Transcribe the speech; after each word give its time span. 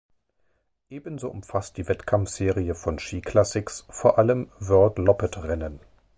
Ebenso 0.89 1.29
umfasst 1.29 1.77
die 1.77 1.87
Wettkampfserie 1.87 2.73
von 2.73 2.97
Ski 2.97 3.21
Classics 3.21 3.85
vor 3.87 4.17
allem 4.17 4.49
Worldloppet-Rennen. 4.57 5.79